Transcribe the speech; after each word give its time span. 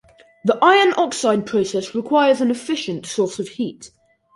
The 0.45 0.57
iron 0.63 0.93
oxide 0.97 1.45
process 1.45 1.93
requires 1.93 2.41
an 2.41 2.49
efficient 2.49 3.05
source 3.05 3.37
of 3.37 3.47
heat. 3.49 3.91